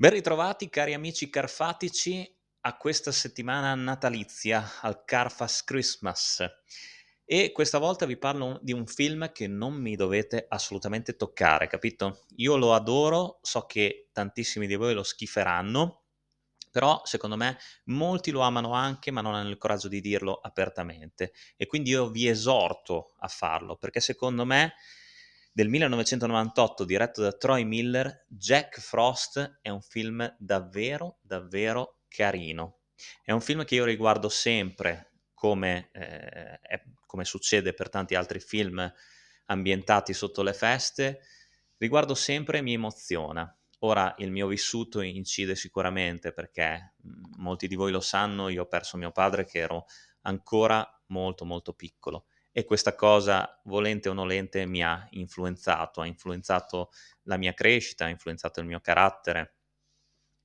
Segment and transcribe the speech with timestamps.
[0.00, 2.26] Ben ritrovati cari amici carfatici
[2.62, 6.42] a questa settimana natalizia, al Carfast Christmas.
[7.22, 12.24] E questa volta vi parlo di un film che non mi dovete assolutamente toccare, capito?
[12.36, 16.04] Io lo adoro, so che tantissimi di voi lo schiferanno,
[16.70, 21.34] però secondo me molti lo amano anche, ma non hanno il coraggio di dirlo apertamente.
[21.58, 24.72] E quindi io vi esorto a farlo, perché secondo me
[25.60, 32.78] del 1998 diretto da Troy Miller, Jack Frost è un film davvero, davvero carino.
[33.22, 38.40] È un film che io riguardo sempre come, eh, è, come succede per tanti altri
[38.40, 38.90] film
[39.48, 41.20] ambientati sotto le feste,
[41.76, 43.54] riguardo sempre e mi emoziona.
[43.80, 46.94] Ora il mio vissuto incide sicuramente perché
[47.36, 49.84] molti di voi lo sanno, io ho perso mio padre che ero
[50.22, 56.90] ancora molto molto piccolo e questa cosa, volente o nolente, mi ha influenzato, ha influenzato
[57.24, 59.54] la mia crescita, ha influenzato il mio carattere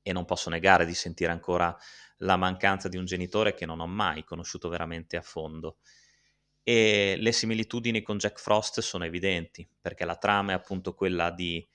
[0.02, 1.76] e non posso negare di sentire ancora
[2.20, 5.78] la mancanza di un genitore che non ho mai conosciuto veramente a fondo.
[6.62, 11.68] E le similitudini con Jack Frost sono evidenti, perché la trama è appunto quella di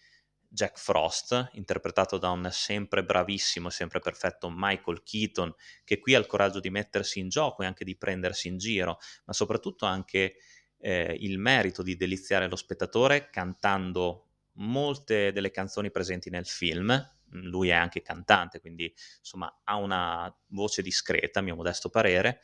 [0.53, 6.27] Jack Frost, interpretato da un sempre bravissimo, sempre perfetto Michael Keaton, che qui ha il
[6.27, 10.37] coraggio di mettersi in gioco e anche di prendersi in giro, ma soprattutto anche
[10.79, 16.93] eh, il merito di deliziare lo spettatore cantando molte delle canzoni presenti nel film.
[17.33, 22.41] Lui è anche cantante, quindi insomma ha una voce discreta, a mio modesto parere.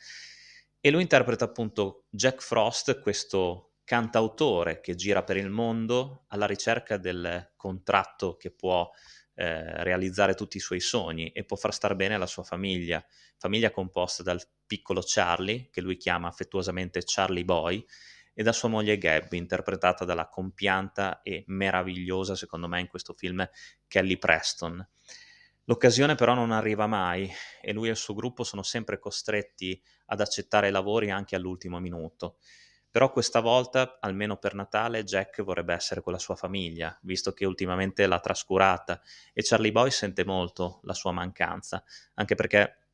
[0.79, 6.97] E lui interpreta appunto Jack Frost, questo cantautore che gira per il mondo alla ricerca
[6.97, 8.91] del contratto che può
[9.33, 13.01] eh, realizzare tutti i suoi sogni e può far star bene la sua famiglia,
[13.37, 17.85] famiglia composta dal piccolo Charlie, che lui chiama affettuosamente Charlie Boy,
[18.33, 23.49] e da sua moglie Gabby, interpretata dalla compianta e meravigliosa, secondo me, in questo film
[23.87, 24.85] Kelly Preston.
[25.63, 27.31] L'occasione però non arriva mai
[27.61, 32.35] e lui e il suo gruppo sono sempre costretti ad accettare lavori anche all'ultimo minuto.
[32.97, 37.45] Però questa volta, almeno per Natale, Jack vorrebbe essere con la sua famiglia, visto che
[37.45, 38.99] ultimamente l'ha trascurata
[39.33, 41.83] e Charlie Boy sente molto la sua mancanza,
[42.15, 42.87] anche perché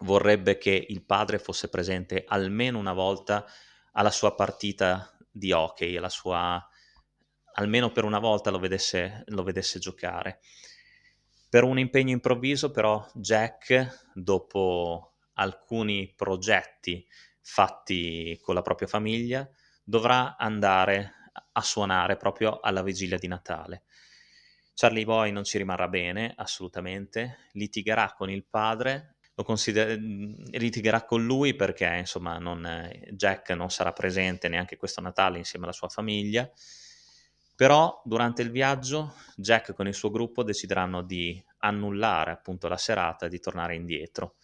[0.00, 3.46] vorrebbe che il padre fosse presente almeno una volta
[3.92, 6.68] alla sua partita di hockey, sua
[7.52, 10.40] almeno per una volta lo vedesse, lo vedesse giocare.
[11.48, 17.06] Per un impegno improvviso, però, Jack, dopo alcuni progetti
[17.46, 19.48] fatti con la propria famiglia,
[19.84, 23.84] dovrà andare a suonare proprio alla vigilia di Natale.
[24.74, 31.24] Charlie Boy non ci rimarrà bene, assolutamente, litigherà con il padre, lo consider- litigherà con
[31.24, 36.50] lui perché insomma non, Jack non sarà presente neanche questo Natale insieme alla sua famiglia,
[37.54, 43.26] però durante il viaggio Jack con il suo gruppo decideranno di annullare appunto la serata
[43.26, 44.34] e di tornare indietro,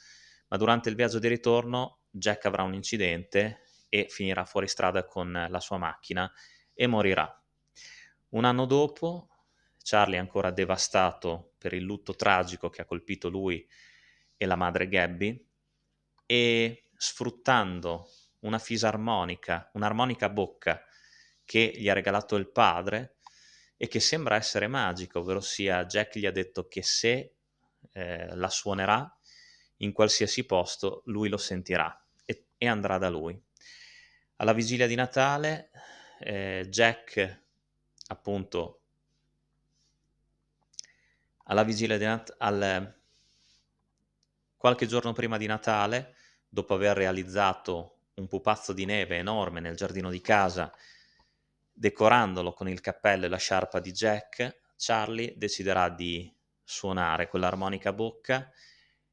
[0.49, 5.47] ma durante il viaggio di ritorno Jack avrà un incidente e finirà fuori strada con
[5.49, 6.31] la sua macchina
[6.75, 7.43] e morirà.
[8.31, 9.29] Un anno dopo,
[9.83, 13.67] Charlie è ancora devastato per il lutto tragico che ha colpito lui
[14.37, 15.49] e la madre Gabby
[16.27, 18.09] e sfruttando
[18.41, 20.85] una fisarmonica, un'armonica a bocca
[21.45, 23.17] che gli ha regalato il padre
[23.77, 27.37] e che sembra essere magica, ovvero sia Jack gli ha detto che se
[27.93, 29.19] eh, la suonerà
[29.79, 32.02] in qualsiasi posto lui lo sentirà
[32.63, 33.37] e andrà da lui.
[34.37, 35.71] Alla vigilia di Natale,
[36.21, 37.43] eh, Jack,
[38.07, 38.83] appunto,
[41.47, 43.01] alla vigilia di Natale,
[44.57, 46.15] qualche giorno prima di Natale,
[46.49, 50.73] dopo aver realizzato un pupazzo di neve enorme nel giardino di casa,
[51.73, 56.33] decorandolo con il cappello e la sciarpa di Jack, Charlie deciderà di
[56.63, 58.53] suonare quell'armonica a bocca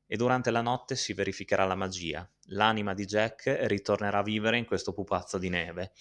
[0.05, 2.29] e durante la notte si verificherà la magia.
[2.51, 5.93] L'anima di Jack ritornerà a vivere in questo pupazzo di neve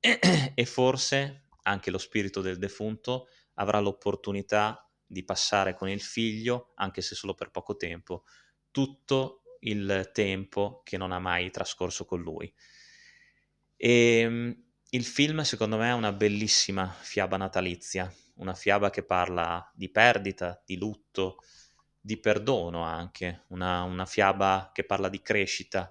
[0.54, 7.00] e forse anche lo spirito del defunto avrà l'opportunità di passare con il figlio, anche
[7.00, 8.24] se solo per poco tempo,
[8.70, 12.52] tutto il tempo che non ha mai trascorso con lui.
[13.76, 19.70] E ehm, il film, secondo me, è una bellissima fiaba natalizia, una fiaba che parla
[19.74, 21.38] di perdita, di lutto,
[22.06, 25.90] di perdono anche, una, una fiaba che parla di crescita.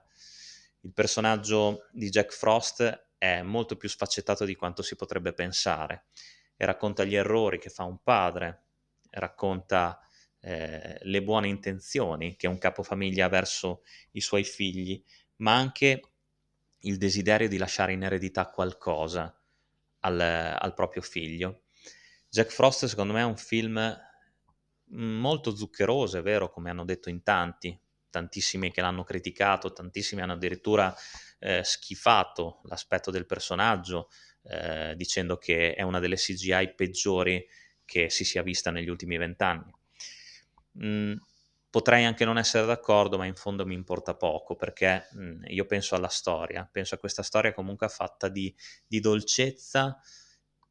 [0.81, 6.05] Il personaggio di Jack Frost è molto più sfaccettato di quanto si potrebbe pensare
[6.55, 8.65] e racconta gli errori che fa un padre,
[9.09, 10.07] racconta
[10.39, 13.81] eh, le buone intenzioni che un capofamiglia ha verso
[14.11, 15.03] i suoi figli,
[15.37, 16.11] ma anche
[16.81, 19.35] il desiderio di lasciare in eredità qualcosa
[20.01, 21.63] al, al proprio figlio.
[22.29, 24.11] Jack Frost secondo me è un film
[24.93, 27.77] molto zuccherose, è vero, come hanno detto in tanti,
[28.09, 30.95] tantissimi che l'hanno criticato, tantissimi hanno addirittura
[31.39, 34.09] eh, schifato l'aspetto del personaggio,
[34.43, 37.45] eh, dicendo che è una delle CGI peggiori
[37.85, 39.73] che si sia vista negli ultimi vent'anni.
[40.83, 41.13] Mm,
[41.69, 45.95] potrei anche non essere d'accordo, ma in fondo mi importa poco perché mm, io penso
[45.95, 48.53] alla storia, penso a questa storia comunque fatta di,
[48.85, 49.99] di dolcezza,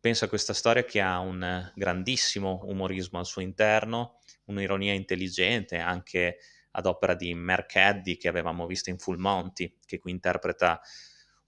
[0.03, 6.39] penso a questa storia che ha un grandissimo umorismo al suo interno, un'ironia intelligente anche
[6.73, 10.81] ad opera di Mark Eddy che avevamo visto in Full Monty, che qui interpreta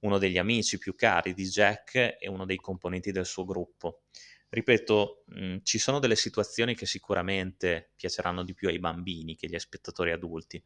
[0.02, 4.02] uno degli amici più cari di Jack e uno dei componenti del suo gruppo.
[4.50, 9.46] Ripeto, mh, mm, ci sono delle situazioni che sicuramente piaceranno di più ai bambini che
[9.46, 10.62] agli spettatori adulti,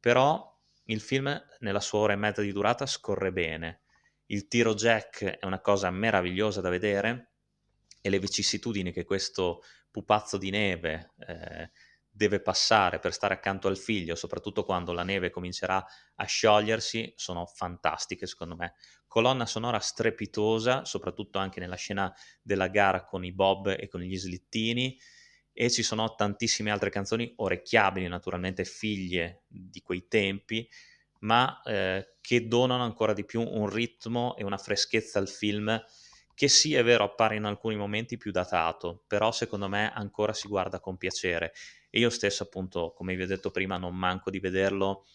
[0.00, 3.82] però il film nella sua ora e mezza di durata scorre bene.
[4.30, 7.32] Il tiro Jack è una cosa meravigliosa da vedere
[8.02, 11.70] e le vicissitudini che questo pupazzo di neve eh,
[12.10, 15.82] deve passare per stare accanto al figlio, soprattutto quando la neve comincerà
[16.16, 18.74] a sciogliersi, sono fantastiche secondo me.
[19.06, 24.16] Colonna sonora strepitosa, soprattutto anche nella scena della gara con i bob e con gli
[24.18, 24.98] slittini
[25.52, 30.68] e ci sono tantissime altre canzoni orecchiabili, naturalmente figlie di quei tempi,
[31.20, 35.82] ma eh, che donano ancora di più un ritmo e una freschezza al film
[36.34, 40.46] che sì è vero appare in alcuni momenti più datato, però secondo me ancora si
[40.46, 41.52] guarda con piacere
[41.90, 45.06] e io stesso appunto, come vi ho detto prima, non manco di vederlo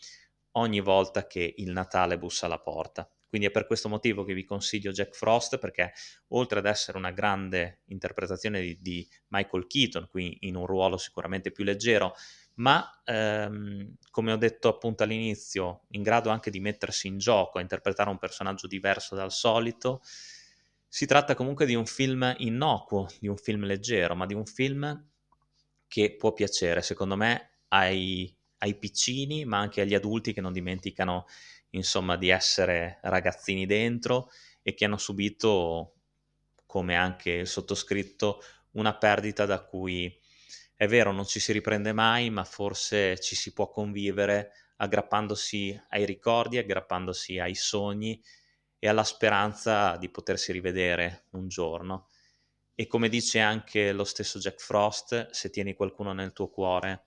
[0.54, 3.10] ogni volta che il Natale bussa alla porta.
[3.28, 5.94] Quindi è per questo motivo che vi consiglio Jack Frost, perché
[6.30, 11.52] oltre ad essere una grande interpretazione di, di Michael Keaton, qui in un ruolo sicuramente
[11.52, 12.14] più leggero,
[12.56, 18.10] ma ehm, come ho detto appunto all'inizio, in grado anche di mettersi in gioco, interpretare
[18.10, 20.02] un personaggio diverso dal solito,
[20.88, 25.08] si tratta comunque di un film innocuo, di un film leggero, ma di un film
[25.88, 31.26] che può piacere, secondo me, ai, ai piccini, ma anche agli adulti che non dimenticano,
[31.72, 34.30] insomma, di essere ragazzini dentro
[34.62, 35.96] e che hanno subito,
[36.66, 38.42] come anche il sottoscritto,
[38.72, 40.20] una perdita da cui
[40.76, 46.06] è vero, non ci si riprende mai, ma forse ci si può convivere aggrappandosi ai
[46.06, 48.22] ricordi, aggrappandosi ai sogni
[48.80, 52.10] e alla speranza di potersi rivedere un giorno.
[52.76, 57.06] E come dice anche lo stesso Jack Frost, se tieni qualcuno nel tuo cuore,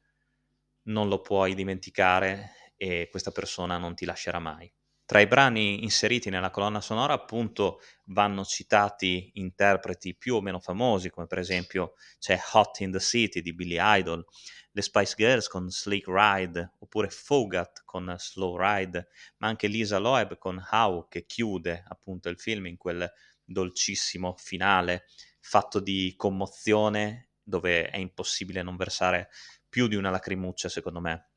[0.84, 4.72] non lo puoi dimenticare e questa persona non ti lascerà mai.
[5.06, 11.10] Tra i brani inseriti nella colonna sonora, appunto, vanno citati interpreti più o meno famosi,
[11.10, 14.24] come per esempio c'è Hot in the City di Billy Idol,
[14.72, 19.06] le Spice Girls con Slick Ride, oppure Fogat con Slow Ride,
[19.38, 23.08] ma anche Lisa Loeb con How, che chiude appunto il film in quel
[23.44, 25.04] dolcissimo finale
[25.38, 29.28] fatto di commozione dove è impossibile non versare
[29.68, 31.28] più di una lacrimuccia, secondo me.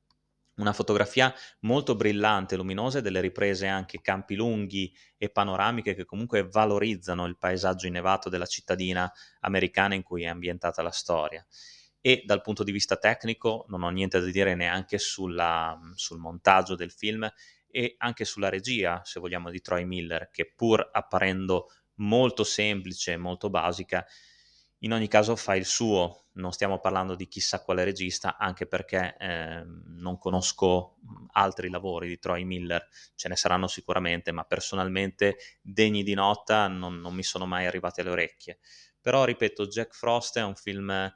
[0.59, 6.49] Una fotografia molto brillante, luminosa e delle riprese anche campi lunghi e panoramiche che comunque
[6.49, 11.45] valorizzano il paesaggio innevato della cittadina americana in cui è ambientata la storia.
[12.01, 16.75] E dal punto di vista tecnico non ho niente da dire neanche sulla, sul montaggio
[16.75, 17.31] del film
[17.71, 23.49] e anche sulla regia, se vogliamo, di Troy Miller, che pur apparendo molto semplice, molto
[23.49, 24.05] basica,
[24.79, 29.15] in ogni caso fa il suo, non stiamo parlando di chissà quale regista, anche perché
[29.19, 30.97] eh, non conosco
[31.31, 36.99] altri lavori di Troy Miller, ce ne saranno sicuramente, ma personalmente degni di nota non,
[36.99, 38.59] non mi sono mai arrivati alle orecchie.
[39.01, 41.11] Però, ripeto, Jack Frost è un film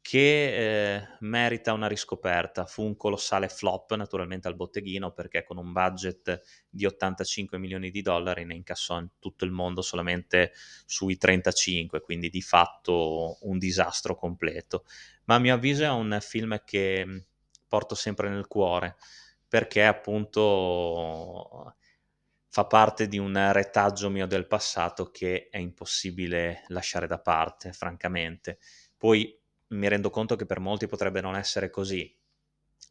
[0.00, 2.64] che eh, merita una riscoperta.
[2.66, 8.02] Fu un colossale flop naturalmente al botteghino perché con un budget di 85 milioni di
[8.02, 10.52] dollari ne incassò in tutto il mondo solamente
[10.86, 14.84] sui 35, quindi di fatto un disastro completo.
[15.24, 17.18] Ma a mio avviso è un film che mm,
[17.66, 18.96] porto sempre nel cuore
[19.48, 21.74] perché appunto
[22.50, 28.58] fa parte di un retaggio mio del passato che è impossibile lasciare da parte, francamente.
[28.96, 32.16] Poi mi rendo conto che per molti potrebbe non essere così,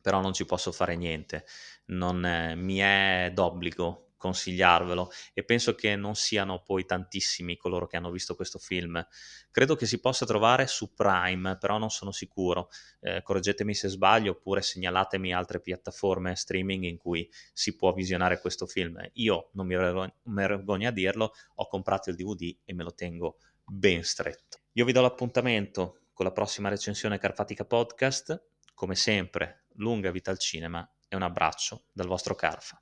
[0.02, 1.46] però non ci posso fare niente,
[1.88, 7.98] non, eh, mi è d'obbligo consigliarvelo e penso che non siano poi tantissimi coloro che
[7.98, 9.06] hanno visto questo film.
[9.52, 12.70] Credo che si possa trovare su Prime, però non sono sicuro.
[13.00, 18.66] Eh, correggetemi se sbaglio oppure segnalatemi altre piattaforme streaming in cui si può visionare questo
[18.66, 19.00] film.
[19.14, 24.04] Io non mi vergogno a dirlo, ho comprato il DVD e me lo tengo ben
[24.04, 24.60] stretto.
[24.74, 28.48] Io vi do l'appuntamento con la prossima recensione Carfatica Podcast.
[28.74, 32.82] Come sempre, lunga vita al cinema e un abbraccio dal vostro Carfa.